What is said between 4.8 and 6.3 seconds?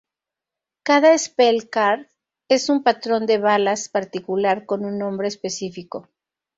un nombre específico.